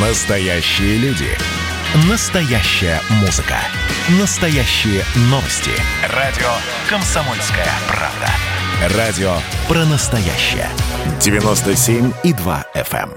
[0.00, 1.26] Настоящие люди.
[2.08, 3.56] Настоящая музыка.
[4.20, 5.72] Настоящие новости.
[6.14, 6.46] Радио
[6.88, 8.96] «Комсомольская правда».
[8.96, 9.32] Радио
[9.66, 10.68] про настоящее.
[11.18, 13.10] 97,2 FM.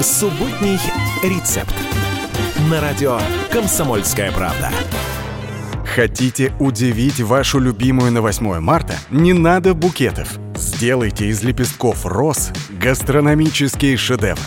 [0.00, 0.80] Субботний
[1.22, 1.74] рецепт.
[2.70, 3.20] На радио
[3.52, 4.70] «Комсомольская правда».
[5.94, 8.94] Хотите удивить вашу любимую на 8 марта?
[9.10, 10.40] Не надо букетов.
[10.56, 14.40] Сделайте из лепестков роз гастрономический шедевр.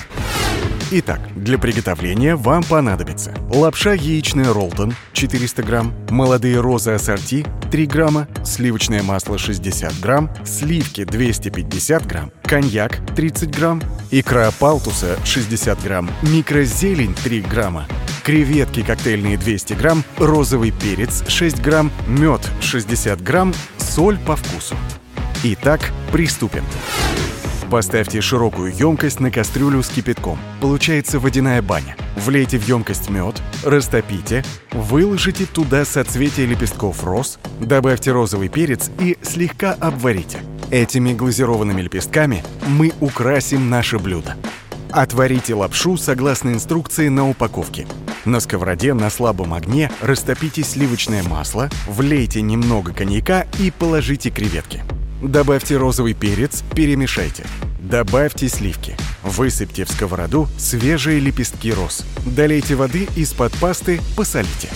[0.91, 8.27] Итак, для приготовления вам понадобится лапша яичная Ролтон 400 грамм, молодые розы ассорти 3 грамма,
[8.43, 17.15] сливочное масло 60 грамм, сливки 250 грамм, коньяк 30 грамм, икра палтуса 60 грамм, микрозелень
[17.23, 17.87] 3 грамма,
[18.27, 24.75] креветки коктейльные 200 грамм, розовый перец 6 грамм, мед 60 грамм, соль по вкусу.
[25.43, 25.79] Итак,
[26.11, 26.65] приступим.
[27.71, 30.37] Поставьте широкую емкость на кастрюлю с кипятком.
[30.59, 31.95] Получается водяная баня.
[32.17, 39.71] Влейте в емкость мед, растопите, выложите туда соцветия лепестков роз, добавьте розовый перец и слегка
[39.71, 40.39] обварите.
[40.69, 44.35] Этими глазированными лепестками мы украсим наше блюдо.
[44.91, 47.87] Отварите лапшу согласно инструкции на упаковке.
[48.27, 54.83] На сковороде на слабом огне растопите сливочное масло, влейте немного коньяка и положите креветки.
[55.21, 57.45] Добавьте розовый перец, перемешайте.
[57.79, 58.97] Добавьте сливки.
[59.23, 62.05] Высыпьте в сковороду свежие лепестки роз.
[62.25, 64.67] Долейте воды из-под пасты, посолите.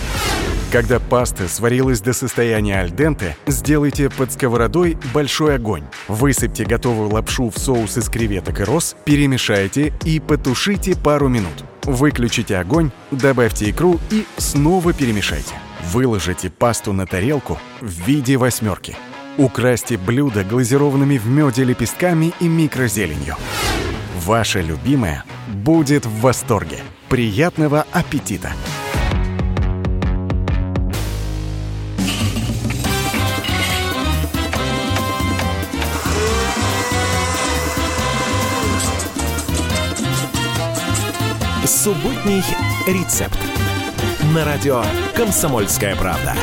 [0.72, 5.84] Когда паста сварилась до состояния альденте, сделайте под сковородой большой огонь.
[6.08, 11.64] Высыпьте готовую лапшу в соус из креветок и роз, перемешайте и потушите пару минут.
[11.84, 15.54] Выключите огонь, добавьте икру и снова перемешайте.
[15.92, 18.96] Выложите пасту на тарелку в виде восьмерки.
[19.36, 23.36] Украсьте блюдо глазированными в меде лепестками и микрозеленью.
[24.24, 26.78] Ваша любимая будет в восторге.
[27.08, 28.52] Приятного аппетита!
[41.64, 42.42] Субботний
[42.88, 43.38] рецепт.
[44.34, 44.82] На радио
[45.14, 46.34] «Комсомольская правда».